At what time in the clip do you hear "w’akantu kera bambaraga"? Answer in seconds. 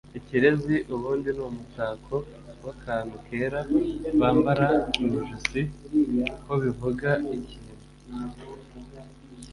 2.65-4.79